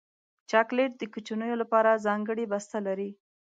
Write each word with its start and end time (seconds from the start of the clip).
چاکلېټ 0.51 0.91
د 0.97 1.03
کوچنیو 1.13 1.55
لپاره 1.61 2.01
ځانګړی 2.05 2.45
بسته 2.53 2.77
لري. 2.87 3.09